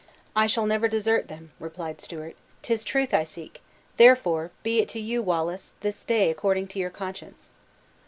"I 0.35 0.47
shall 0.47 0.65
never 0.65 0.87
desert 0.87 1.27
them," 1.27 1.51
replied 1.59 2.01
Stewart; 2.01 2.35
"'tis 2.63 2.83
truth 2.83 3.13
I 3.13 3.23
seek; 3.23 3.61
therefore 3.97 4.49
be 4.63 4.79
it 4.79 4.89
to 4.89 4.99
you. 4.99 5.21
Wallace, 5.21 5.73
this 5.81 6.03
day 6.03 6.31
according 6.31 6.69
to 6.69 6.79
your 6.79 6.89
conscience!" 6.89 7.51